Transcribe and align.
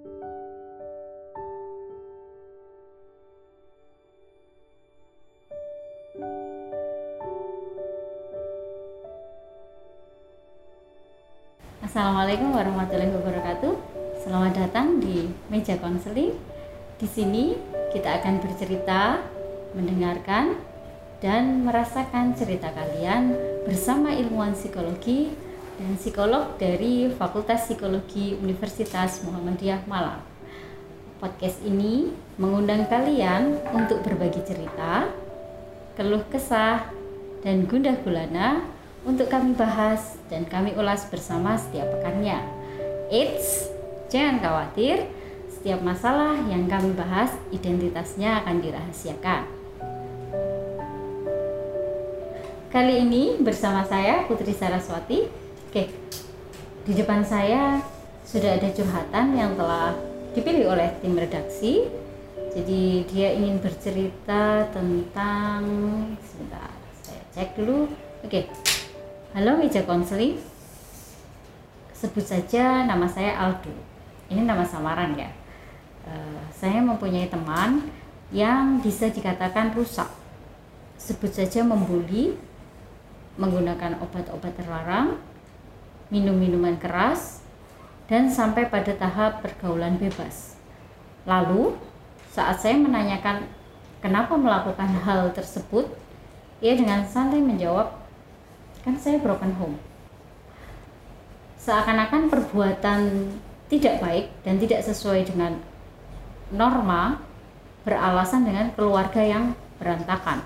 Assalamualaikum 0.00 0.16
warahmatullahi 12.56 13.12
wabarakatuh. 13.12 13.76
Selamat 14.24 14.56
datang 14.56 15.04
di 15.04 15.28
meja 15.52 15.76
konseling. 15.76 16.32
Di 16.96 17.04
sini 17.04 17.60
kita 17.92 18.24
akan 18.24 18.40
bercerita, 18.40 19.20
mendengarkan, 19.76 20.56
dan 21.20 21.60
merasakan 21.60 22.32
cerita 22.32 22.72
kalian 22.72 23.36
bersama 23.68 24.16
ilmuwan 24.16 24.56
psikologi 24.56 25.49
dan 25.80 25.96
psikolog 25.96 26.60
dari 26.60 27.08
Fakultas 27.08 27.64
Psikologi 27.64 28.36
Universitas 28.36 29.24
Muhammadiyah 29.24 29.88
Malang. 29.88 30.20
Podcast 31.16 31.56
ini 31.64 32.12
mengundang 32.36 32.84
kalian 32.84 33.56
untuk 33.72 34.04
berbagi 34.04 34.44
cerita, 34.44 35.08
keluh 35.96 36.20
kesah, 36.28 36.84
dan 37.40 37.64
gundah 37.64 37.96
gulana 38.04 38.60
untuk 39.08 39.32
kami 39.32 39.56
bahas 39.56 40.20
dan 40.28 40.44
kami 40.44 40.76
ulas 40.76 41.08
bersama 41.08 41.56
setiap 41.56 41.88
pekannya. 41.96 42.44
Eits, 43.08 43.72
jangan 44.12 44.36
khawatir, 44.36 45.08
setiap 45.48 45.80
masalah 45.80 46.44
yang 46.44 46.68
kami 46.68 46.92
bahas 46.92 47.32
identitasnya 47.56 48.44
akan 48.44 48.60
dirahasiakan. 48.60 49.42
Kali 52.68 53.00
ini 53.00 53.40
bersama 53.40 53.80
saya 53.88 54.28
Putri 54.28 54.52
Saraswati. 54.52 55.48
Oke, 55.70 55.86
di 56.82 56.98
depan 56.98 57.22
saya 57.22 57.78
sudah 58.26 58.58
ada 58.58 58.74
curhatan 58.74 59.38
yang 59.38 59.54
telah 59.54 59.94
dipilih 60.34 60.66
oleh 60.66 60.90
tim 60.98 61.14
redaksi. 61.14 61.86
Jadi 62.50 63.06
dia 63.06 63.30
ingin 63.38 63.62
bercerita 63.62 64.66
tentang 64.74 65.62
sebentar, 66.26 66.74
saya 67.06 67.22
cek 67.30 67.54
dulu. 67.54 67.86
Oke, 68.26 68.50
Halo 69.30 69.62
meja 69.62 69.86
konseling, 69.86 70.42
sebut 71.94 72.26
saja 72.26 72.82
nama 72.82 73.06
saya 73.06 73.38
Aldo. 73.38 73.70
Ini 74.26 74.42
nama 74.42 74.66
samaran 74.66 75.14
ya. 75.14 75.30
Uh, 76.02 76.50
saya 76.50 76.82
mempunyai 76.82 77.30
teman 77.30 77.86
yang 78.34 78.82
bisa 78.82 79.06
dikatakan 79.06 79.70
rusak. 79.70 80.10
Sebut 80.98 81.30
saja 81.30 81.62
membuli, 81.62 82.34
menggunakan 83.38 84.02
obat-obat 84.02 84.50
terlarang, 84.58 85.29
minum 86.10 86.34
minuman 86.34 86.76
keras, 86.76 87.40
dan 88.10 88.26
sampai 88.26 88.66
pada 88.66 88.90
tahap 88.98 89.40
pergaulan 89.40 89.96
bebas. 89.96 90.58
Lalu, 91.24 91.78
saat 92.34 92.58
saya 92.58 92.74
menanyakan 92.74 93.46
kenapa 94.02 94.34
melakukan 94.34 94.90
hal 95.06 95.30
tersebut, 95.30 95.86
ia 96.58 96.74
dengan 96.74 97.06
santai 97.06 97.38
menjawab, 97.38 97.94
kan 98.82 98.98
saya 98.98 99.22
broken 99.22 99.54
home 99.56 99.78
seakan-akan 101.60 102.32
perbuatan 102.32 103.00
tidak 103.68 104.00
baik 104.00 104.26
dan 104.42 104.56
tidak 104.56 104.80
sesuai 104.80 105.28
dengan 105.28 105.60
norma 106.50 107.20
beralasan 107.84 108.48
dengan 108.48 108.72
keluarga 108.72 109.20
yang 109.20 109.52
berantakan. 109.76 110.40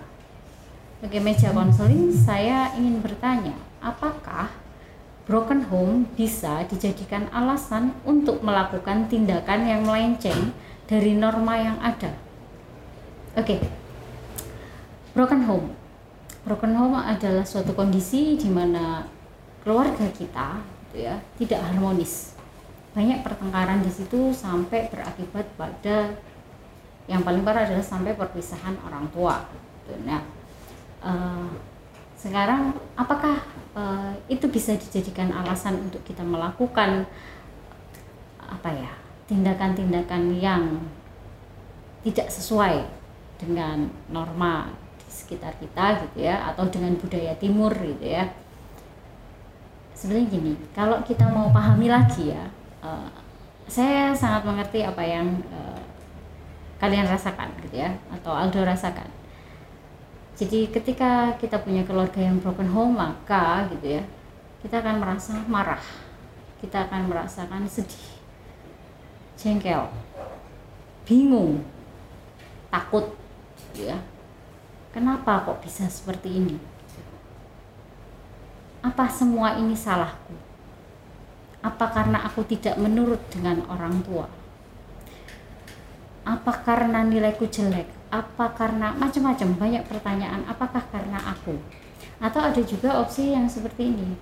Bagi 1.01 1.23
meja 1.23 1.55
konseling, 1.55 2.11
saya 2.11 2.75
ingin 2.75 2.99
bertanya, 2.99 3.55
apakah 3.79 4.51
broken 5.25 5.67
home 5.73 6.09
bisa 6.15 6.69
dijadikan 6.69 7.29
alasan 7.33 7.97
untuk 8.05 8.45
melakukan 8.45 9.09
tindakan 9.09 9.65
yang 9.65 9.81
melenceng 9.85 10.53
dari 10.85 11.17
norma 11.17 11.57
yang 11.57 11.79
ada? 11.81 12.13
Oke, 13.35 13.57
okay. 13.57 13.61
broken 15.15 15.47
home 15.49 15.85
broken 16.45 16.77
home 16.77 17.01
adalah 17.01 17.43
suatu 17.43 17.73
kondisi 17.73 18.37
di 18.37 18.53
mana 18.53 19.09
keluarga 19.65 20.05
kita 20.13 20.61
gitu 20.61 21.09
ya 21.09 21.17
tidak 21.41 21.65
harmonis 21.65 22.37
banyak 22.93 23.25
pertengkaran 23.25 23.81
di 23.81 23.91
situ 23.91 24.31
sampai 24.31 24.93
berakibat 24.93 25.49
pada 25.57 26.15
yang 27.09 27.25
paling 27.25 27.43
parah 27.43 27.65
adalah 27.65 27.83
sampai 27.83 28.13
perpisahan 28.15 28.77
orang 28.85 29.09
tua 29.11 29.41
gitu. 29.89 29.97
nah 30.05 30.21
uh, 31.01 31.49
sekarang 32.25 32.73
apakah 32.97 33.45
uh, 33.77 34.17
itu 34.33 34.49
bisa 34.49 34.73
dijadikan 34.81 35.29
alasan 35.29 35.77
untuk 35.77 36.01
kita 36.09 36.25
melakukan 36.25 37.05
apa 38.41 38.71
ya 38.73 38.93
tindakan-tindakan 39.29 40.33
yang 40.41 40.81
tidak 42.01 42.33
sesuai 42.33 42.81
dengan 43.37 43.93
norma 44.09 44.73
sekitar 45.05 45.53
kita 45.61 46.01
gitu 46.01 46.25
ya 46.25 46.49
atau 46.49 46.65
dengan 46.73 46.97
budaya 46.97 47.37
timur 47.37 47.77
gitu 47.77 48.09
ya? 48.09 48.25
Sebenarnya 49.93 50.27
gini 50.33 50.53
kalau 50.73 51.05
kita 51.05 51.29
mau 51.29 51.53
pahami 51.53 51.93
lagi 51.93 52.33
ya 52.33 52.49
uh, 52.81 53.13
saya 53.69 54.17
sangat 54.17 54.49
mengerti 54.49 54.81
apa 54.81 55.05
yang 55.05 55.29
uh, 55.53 55.81
kalian 56.81 57.05
rasakan 57.05 57.53
gitu 57.69 57.85
ya 57.85 57.93
atau 58.09 58.33
Aldo 58.33 58.65
rasakan 58.65 59.24
jadi 60.35 60.71
ketika 60.71 61.39
kita 61.39 61.63
punya 61.63 61.87
keluarga 61.87 62.19
yang 62.19 62.43
broken 62.43 62.71
home 62.71 62.99
maka 62.99 63.71
gitu 63.71 63.99
ya 63.99 64.03
kita 64.63 64.83
akan 64.83 64.97
merasa 64.99 65.39
marah 65.47 65.83
kita 66.59 66.91
akan 66.91 67.07
merasakan 67.07 67.65
sedih 67.71 68.19
jengkel 69.39 69.89
bingung 71.07 71.63
takut 72.71 73.15
gitu 73.73 73.93
ya 73.93 73.99
Kenapa 74.95 75.43
kok 75.43 75.59
bisa 75.59 75.91
seperti 75.91 76.39
ini? 76.39 76.55
Apa 78.79 79.11
semua 79.11 79.59
ini 79.59 79.75
salahku? 79.75 80.39
Apa 81.67 81.91
karena 81.91 82.23
aku 82.23 82.47
tidak 82.47 82.79
menurut 82.79 83.19
dengan 83.27 83.59
orang 83.67 83.99
tua? 84.07 84.31
Apa 86.23 86.63
karena 86.63 87.03
nilaiku 87.03 87.43
jelek? 87.51 87.91
Apa 88.15 88.55
karena 88.55 88.95
macam-macam 88.95 89.59
banyak 89.59 89.83
pertanyaan? 89.91 90.47
Apakah 90.47 90.87
karena 90.95 91.19
aku? 91.19 91.59
Atau 92.23 92.39
ada 92.39 92.63
juga 92.63 93.03
opsi 93.03 93.35
yang 93.35 93.51
seperti 93.51 93.91
ini. 93.91 94.15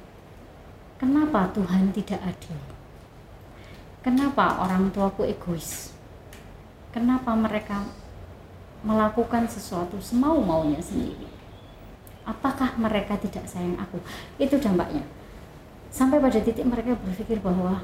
Kenapa 0.97 1.53
Tuhan 1.53 1.93
tidak 1.93 2.25
adil? 2.25 2.57
Kenapa 4.01 4.65
orang 4.65 4.89
tuaku 4.89 5.29
egois? 5.29 5.93
Kenapa 6.89 7.37
mereka 7.37 7.85
melakukan 8.83 9.47
sesuatu 9.47 9.99
semau-maunya 10.03 10.83
sendiri. 10.83 11.31
Apakah 12.23 12.75
mereka 12.79 13.19
tidak 13.19 13.47
sayang 13.47 13.79
aku? 13.79 13.99
Itu 14.39 14.59
dampaknya. 14.59 15.03
Sampai 15.91 16.19
pada 16.23 16.39
titik 16.39 16.67
mereka 16.67 16.95
berpikir 16.99 17.39
bahwa 17.43 17.83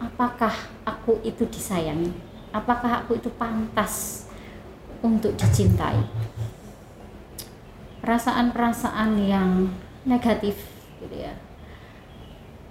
apakah 0.00 0.52
aku 0.84 1.20
itu 1.24 1.44
disayangi? 1.48 2.12
Apakah 2.52 3.04
aku 3.04 3.16
itu 3.18 3.28
pantas 3.34 4.24
untuk 5.04 5.36
dicintai? 5.36 6.00
Perasaan-perasaan 8.00 9.20
yang 9.20 9.68
negatif 10.08 10.56
gitu 11.04 11.16
ya. 11.20 11.36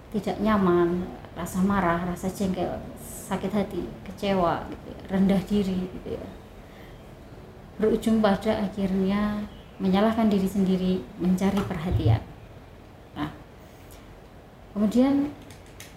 Tidak 0.09 0.41
nyaman, 0.41 1.05
rasa 1.37 1.61
marah, 1.61 2.01
rasa 2.09 2.29
jengkel, 2.29 2.81
sakit 3.01 3.53
hati, 3.53 3.85
kecewa 4.09 4.65
gitu 4.73 4.87
ya, 4.89 4.99
rendah 5.13 5.41
diri 5.45 5.85
gitu 5.93 6.17
ya 6.17 6.25
berujung 7.77 8.21
pada 8.21 8.61
akhirnya 8.61 9.49
menyalahkan 9.81 10.29
diri 10.29 10.45
sendiri 10.45 10.93
mencari 11.17 11.57
perhatian. 11.65 12.21
Nah, 13.17 13.33
kemudian 14.71 15.33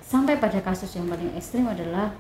sampai 0.01 0.41
pada 0.41 0.59
kasus 0.65 0.89
yang 0.97 1.07
paling 1.07 1.37
ekstrim 1.37 1.69
adalah 1.69 2.17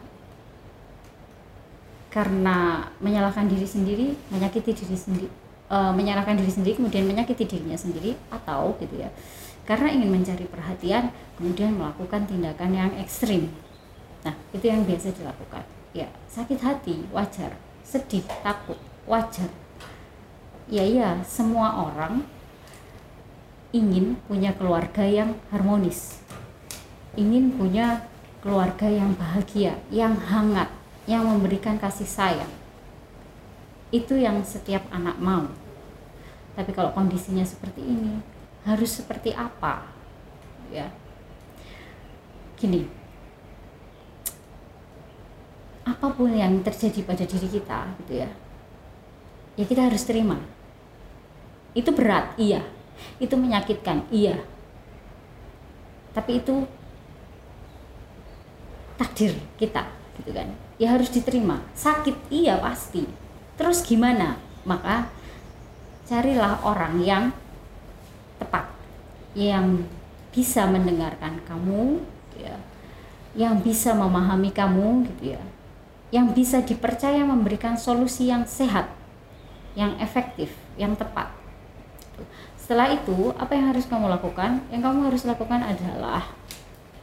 karena 2.16 2.88
menyalahkan 3.04 3.44
diri 3.44 3.68
sendiri, 3.68 4.16
menyakiti 4.32 4.72
diri 4.72 4.96
sendiri, 4.96 5.28
e, 5.68 5.76
menyalahkan 5.92 6.40
diri 6.40 6.48
sendiri, 6.48 6.80
kemudian 6.80 7.04
menyakiti 7.04 7.44
dirinya 7.44 7.76
sendiri, 7.76 8.16
atau 8.32 8.72
gitu 8.80 8.96
ya, 8.96 9.12
karena 9.68 9.92
ingin 9.92 10.08
mencari 10.08 10.48
perhatian, 10.48 11.12
kemudian 11.36 11.76
melakukan 11.76 12.24
tindakan 12.24 12.72
yang 12.72 12.90
ekstrim. 12.96 13.52
Nah, 14.24 14.32
itu 14.56 14.64
yang 14.64 14.88
biasa 14.88 15.12
dilakukan. 15.12 15.68
Ya, 15.92 16.08
sakit 16.32 16.56
hati, 16.64 17.04
wajar, 17.12 17.52
sedih, 17.84 18.24
takut, 18.40 18.80
wajar 19.04 19.52
ya 20.66 20.82
iya 20.82 21.10
semua 21.22 21.86
orang 21.86 22.26
ingin 23.70 24.18
punya 24.26 24.50
keluarga 24.50 25.06
yang 25.06 25.38
harmonis 25.54 26.18
ingin 27.14 27.54
punya 27.54 28.02
keluarga 28.42 28.90
yang 28.90 29.14
bahagia 29.14 29.78
yang 29.94 30.18
hangat 30.18 30.66
yang 31.06 31.22
memberikan 31.22 31.78
kasih 31.78 32.06
sayang. 32.06 32.50
Itu 33.94 34.18
yang 34.18 34.42
setiap 34.42 34.82
anak 34.90 35.16
mau. 35.22 35.46
Tapi 36.58 36.74
kalau 36.74 36.90
kondisinya 36.90 37.46
seperti 37.46 37.86
ini 37.86 38.18
harus 38.66 38.98
seperti 38.98 39.30
apa? 39.30 39.86
Ya. 40.74 40.90
Gini. 42.58 42.90
Apa 45.86 46.10
pun 46.10 46.34
yang 46.34 46.58
terjadi 46.66 47.06
pada 47.06 47.22
diri 47.22 47.46
kita 47.46 47.94
gitu 48.02 48.26
ya. 48.26 48.30
Ya 49.54 49.64
kita 49.64 49.86
harus 49.86 50.02
terima. 50.02 50.42
Itu 51.78 51.94
berat 51.94 52.34
iya. 52.34 52.66
Itu 53.22 53.38
menyakitkan 53.38 54.10
iya. 54.10 54.42
Tapi 56.10 56.42
itu 56.42 56.66
takdir 58.98 59.36
kita 59.60 59.84
gitu 60.16 60.32
kan 60.32 60.65
ya 60.76 60.96
harus 60.96 61.08
diterima. 61.12 61.60
Sakit 61.72 62.28
iya 62.28 62.60
pasti. 62.60 63.04
Terus 63.56 63.80
gimana? 63.84 64.36
Maka 64.68 65.08
carilah 66.06 66.60
orang 66.62 67.00
yang 67.02 67.24
tepat 68.36 68.68
yang 69.32 69.84
bisa 70.32 70.68
mendengarkan 70.68 71.40
kamu 71.48 72.00
ya. 72.36 72.56
Yang 73.36 73.54
bisa 73.64 73.92
memahami 73.92 74.52
kamu 74.52 75.08
gitu 75.12 75.36
ya. 75.36 75.42
Yang 76.12 76.26
bisa 76.36 76.58
dipercaya 76.64 77.24
memberikan 77.24 77.76
solusi 77.76 78.28
yang 78.28 78.44
sehat 78.44 78.88
yang 79.76 79.92
efektif 80.00 80.48
yang 80.80 80.96
tepat. 80.96 81.28
Setelah 82.56 82.96
itu 82.96 83.30
apa 83.36 83.52
yang 83.52 83.70
harus 83.70 83.84
kamu 83.86 84.08
lakukan? 84.08 84.64
Yang 84.72 84.82
kamu 84.88 84.98
harus 85.12 85.22
lakukan 85.28 85.60
adalah 85.62 86.24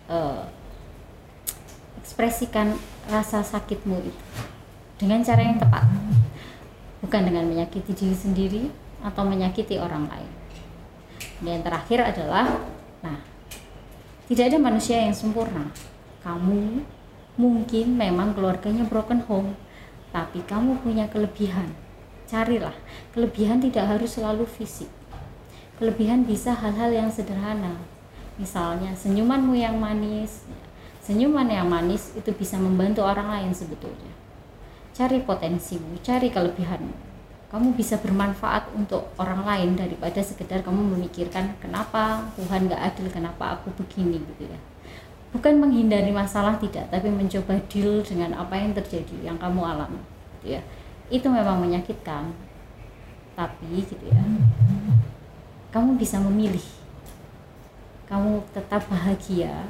uh, 0.09 0.43
ekspresikan 2.01 2.75
rasa 3.07 3.43
sakitmu 3.43 3.97
itu. 4.03 4.23
Dengan 4.99 5.23
cara 5.23 5.41
yang 5.43 5.57
tepat. 5.59 5.83
Bukan 7.03 7.21
dengan 7.27 7.43
menyakiti 7.47 7.91
diri 7.91 8.15
sendiri 8.15 8.63
atau 9.03 9.27
menyakiti 9.27 9.75
orang 9.75 10.07
lain. 10.07 10.31
Dan 11.43 11.59
yang 11.59 11.63
terakhir 11.63 11.99
adalah 11.99 12.47
nah 13.03 13.19
tidak 14.31 14.55
ada 14.55 14.57
manusia 14.63 15.03
yang 15.03 15.11
sempurna. 15.11 15.67
Kamu 16.23 16.79
mungkin 17.35 17.99
memang 17.99 18.31
keluarganya 18.31 18.87
broken 18.87 19.19
home 19.27 19.51
tapi 20.15 20.39
kamu 20.47 20.79
punya 20.79 21.11
kelebihan. 21.11 21.75
Carilah 22.29 22.73
kelebihan 23.11 23.59
tidak 23.59 23.83
harus 23.91 24.15
selalu 24.15 24.47
fisik. 24.47 24.87
Kelebihan 25.75 26.23
bisa 26.23 26.55
hal-hal 26.55 26.93
yang 26.93 27.09
sederhana. 27.11 27.75
Misalnya 28.39 28.95
senyumanmu 28.95 29.57
yang 29.57 29.75
manis 29.77 30.47
senyuman 31.03 31.45
yang 31.51 31.67
manis 31.67 32.15
itu 32.15 32.31
bisa 32.31 32.55
membantu 32.55 33.03
orang 33.03 33.27
lain 33.27 33.51
sebetulnya. 33.51 34.11
Cari 34.95 35.19
potensimu 35.21 35.99
cari 35.99 36.31
kelebihanmu. 36.31 37.11
Kamu 37.53 37.77
bisa 37.77 38.01
bermanfaat 38.01 38.73
untuk 38.73 39.13
orang 39.21 39.45
lain 39.45 39.77
daripada 39.77 40.17
sekedar 40.25 40.65
kamu 40.65 40.97
memikirkan 40.97 41.53
kenapa 41.61 42.25
Tuhan 42.33 42.65
gak 42.65 42.81
adil? 42.81 43.13
Kenapa 43.13 43.59
aku 43.59 43.69
begini? 43.77 44.17
gitu 44.17 44.49
ya. 44.49 44.57
Bukan 45.29 45.61
menghindari 45.61 46.09
masalah 46.09 46.57
tidak 46.57 46.89
tapi 46.89 47.13
mencoba 47.13 47.59
deal 47.69 48.01
dengan 48.01 48.33
apa 48.37 48.57
yang 48.57 48.73
terjadi 48.73 49.29
yang 49.29 49.37
kamu 49.37 49.61
alami 49.61 50.01
gitu 50.39 50.57
ya. 50.57 50.61
Itu 51.13 51.29
memang 51.29 51.61
menyakitkan 51.61 52.33
tapi 53.33 53.85
gitu 53.85 54.05
ya 54.09 54.21
kamu 55.73 55.97
bisa 55.97 56.21
memilih. 56.21 56.61
Kamu 58.05 58.45
tetap 58.53 58.85
bahagia 58.85 59.65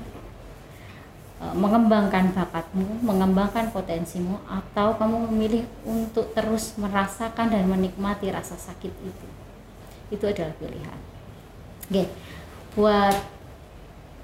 mengembangkan 1.41 2.31
bakatmu, 2.31 3.03
mengembangkan 3.03 3.67
potensimu, 3.73 4.39
atau 4.47 4.95
kamu 4.95 5.27
memilih 5.27 5.63
untuk 5.83 6.31
terus 6.31 6.77
merasakan 6.79 7.51
dan 7.51 7.67
menikmati 7.67 8.31
rasa 8.31 8.55
sakit 8.55 8.93
itu. 9.03 9.27
Itu 10.13 10.23
adalah 10.29 10.55
pilihan. 10.55 10.99
Oke, 11.89 12.07
buat 12.79 13.17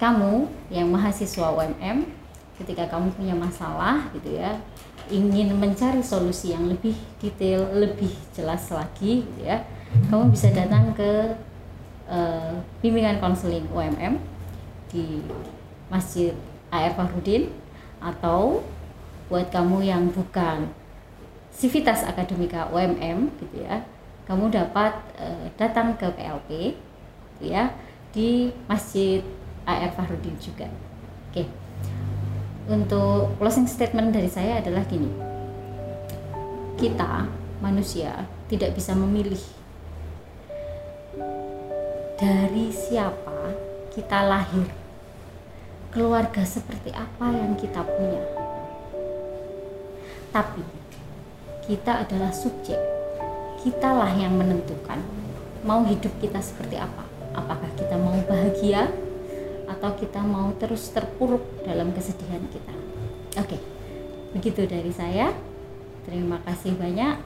kamu 0.00 0.48
yang 0.72 0.88
mahasiswa 0.88 1.52
UMM, 1.52 2.08
ketika 2.56 2.88
kamu 2.88 3.12
punya 3.12 3.36
masalah 3.36 4.08
gitu 4.16 4.40
ya, 4.40 4.56
ingin 5.12 5.52
mencari 5.60 6.00
solusi 6.00 6.56
yang 6.56 6.72
lebih 6.72 6.96
detail, 7.20 7.68
lebih 7.76 8.16
jelas 8.32 8.64
lagi 8.72 9.28
gitu 9.28 9.40
ya, 9.44 9.60
kamu 10.08 10.32
bisa 10.32 10.48
datang 10.56 10.96
ke 10.96 11.36
uh, 12.08 12.56
bimbingan 12.80 13.20
konseling 13.20 13.68
UMM 13.74 14.16
di 14.88 15.20
Masjid 15.92 16.32
AR 16.70 16.92
Fahrudin 16.94 17.50
atau 18.00 18.64
buat 19.28 19.50
kamu 19.52 19.86
yang 19.86 20.08
bukan 20.10 20.70
Civitas 21.50 22.06
Akademika 22.06 22.70
UMM 22.72 23.30
gitu 23.38 23.62
ya 23.62 23.84
kamu 24.30 24.46
dapat 24.54 24.94
uh, 25.18 25.46
datang 25.58 25.98
ke 25.98 26.06
PLP 26.14 26.78
gitu 27.34 27.44
ya 27.50 27.74
di 28.14 28.54
Masjid 28.70 29.22
AR 29.66 29.90
Fahrudin 29.94 30.38
juga. 30.38 30.70
Oke. 31.30 31.50
Untuk 32.70 33.34
closing 33.42 33.66
statement 33.66 34.14
dari 34.14 34.30
saya 34.30 34.62
adalah 34.62 34.86
gini. 34.86 35.10
Kita 36.78 37.26
manusia 37.58 38.30
tidak 38.46 38.78
bisa 38.78 38.94
memilih 38.94 39.42
dari 42.14 42.70
siapa 42.70 43.50
kita 43.90 44.30
lahir, 44.30 44.70
keluarga 45.90 46.46
seperti 46.46 46.94
apa 46.94 47.26
yang 47.34 47.58
kita 47.58 47.82
punya. 47.82 48.22
Tapi 50.30 50.62
kita 51.66 52.06
adalah 52.06 52.30
subjek, 52.30 52.78
kitalah 53.62 54.14
yang 54.14 54.38
menentukan 54.38 55.02
mau 55.66 55.82
hidup 55.84 56.14
kita 56.22 56.38
seperti 56.38 56.78
apa. 56.78 57.04
Apakah 57.34 57.70
kita 57.74 57.98
mau 57.98 58.14
bahagia 58.26 58.90
atau 59.70 59.94
kita 59.94 60.18
mau 60.22 60.50
terus 60.58 60.90
terpuruk 60.90 61.42
dalam 61.62 61.94
kesedihan 61.94 62.42
kita. 62.50 62.74
Oke, 63.38 63.58
begitu 64.34 64.66
dari 64.66 64.90
saya. 64.90 65.30
Terima 66.06 66.42
kasih 66.42 66.74
banyak. 66.74 67.22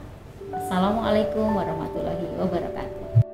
Assalamualaikum 0.53 1.57
warahmatullahi 1.57 2.37
wabarakatuh. 2.37 3.24